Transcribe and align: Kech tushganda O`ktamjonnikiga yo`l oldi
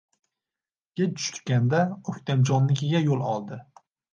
Kech 1.01 1.19
tushganda 1.27 1.83
O`ktamjonnikiga 2.13 3.07
yo`l 3.11 3.25
oldi 3.37 3.65